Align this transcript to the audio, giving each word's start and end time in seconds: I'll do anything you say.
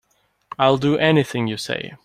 I'll 0.57 0.77
do 0.77 0.97
anything 0.97 1.45
you 1.45 1.57
say. 1.57 1.93